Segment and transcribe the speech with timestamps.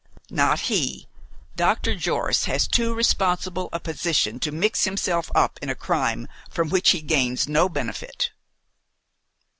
[0.31, 1.07] "Not he!
[1.55, 1.93] Dr.
[1.93, 6.89] Jorce has too responsible a position to mix himself up in a crime from which
[6.89, 8.31] he gains no benefit."